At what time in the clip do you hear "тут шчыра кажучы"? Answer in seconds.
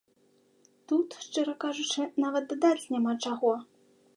0.91-2.07